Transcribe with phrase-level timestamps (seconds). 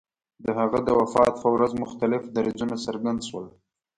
[0.45, 3.45] د هغه د وفات په ورځ مختلف دریځونه څرګند شول.